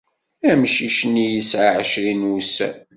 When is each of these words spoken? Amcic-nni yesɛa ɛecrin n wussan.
Amcic-nni 0.51 1.25
yesɛa 1.35 1.71
ɛecrin 1.77 2.21
n 2.25 2.29
wussan. 2.31 2.75